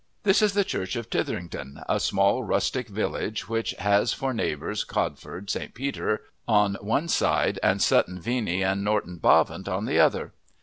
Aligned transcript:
This 0.23 0.41
is 0.41 0.53
the 0.53 0.63
church 0.63 0.95
of 0.95 1.11
Tytherington, 1.11 1.83
a 1.87 1.99
small, 1.99 2.41
rustic 2.43 2.87
village, 2.87 3.47
which 3.47 3.75
has 3.77 4.11
for 4.13 4.33
neighbours 4.33 4.83
Codford 4.83 5.51
St. 5.51 5.75
Peter 5.75 6.23
one 6.45 6.73
one 6.81 7.07
side 7.07 7.59
and 7.61 7.79
Sutton 7.79 8.19
Veny 8.19 8.63
and 8.63 8.83
Norton 8.83 9.17
Bavant 9.19 9.67
on 9.67 9.85
the 9.85 9.99
other. 9.99 10.33